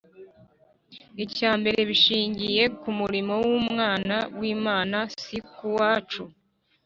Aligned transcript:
Icya 1.23 1.51
mbere, 1.59 1.79
bishingiye 1.89 2.63
ku 2.79 2.89
murimo 2.99 3.33
w'Umwana 3.47 4.17
w'Imana, 4.39 4.97
si 5.21 5.37
ku 5.53 5.65
wacu. 5.77 6.23